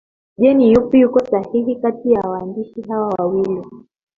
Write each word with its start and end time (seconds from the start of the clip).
Je 0.37 0.53
ni 0.53 0.71
yupi 0.71 0.97
yuko 0.99 1.25
sahihi 1.25 1.75
kati 1.75 2.11
ya 2.11 2.21
waandishi 2.21 2.81
hawa 2.81 3.07
wawili 3.17 3.63